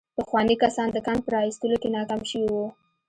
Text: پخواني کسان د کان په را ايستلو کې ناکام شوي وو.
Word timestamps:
پخواني 0.17 0.55
کسان 0.61 0.87
د 0.91 0.97
کان 1.05 1.17
په 1.23 1.29
را 1.33 1.39
ايستلو 1.45 1.75
کې 1.81 1.89
ناکام 1.95 2.21
شوي 2.31 2.49
وو. 2.53 2.67